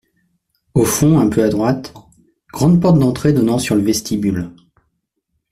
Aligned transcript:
Au 0.73 0.83
fond 0.83 1.19
un 1.19 1.29
peu 1.29 1.43
à 1.43 1.49
droite, 1.49 1.93
grande 2.51 2.81
porte 2.81 2.97
d’entrée 2.97 3.33
donnant 3.33 3.59
sur 3.59 3.75
le 3.75 3.83
vestibule. 3.83 4.49